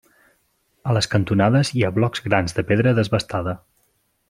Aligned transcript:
A 0.89 0.95
les 0.97 1.07
cantonades 1.11 1.71
hi 1.75 1.85
ha 1.89 1.93
blocs 1.99 2.25
grans 2.29 2.59
de 2.61 2.65
pedra 2.73 2.95
desbastada. 3.03 3.55